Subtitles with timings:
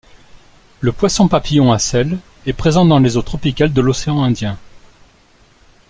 [0.79, 2.17] Le Poisson-papillon à selles
[2.47, 4.57] est présent dans les eaux tropicales de l'Océan Indien.